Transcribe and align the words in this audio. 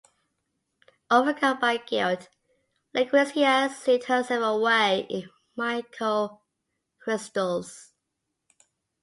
Overcome 1.11 1.59
by 1.59 1.77
guilt, 1.77 2.27
Lucrecia 2.95 3.69
sealed 3.69 4.05
herself 4.05 4.43
away 4.43 5.05
in 5.11 5.29
Mako 5.55 6.41
crystals. 6.97 7.93